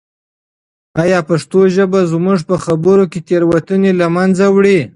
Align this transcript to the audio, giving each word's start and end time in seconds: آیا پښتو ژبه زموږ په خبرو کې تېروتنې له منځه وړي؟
آیا 1.03 1.19
پښتو 1.29 1.59
ژبه 1.75 1.99
زموږ 2.11 2.39
په 2.49 2.55
خبرو 2.65 3.03
کې 3.11 3.19
تېروتنې 3.27 3.91
له 4.01 4.07
منځه 4.15 4.45
وړي؟ 4.55 4.79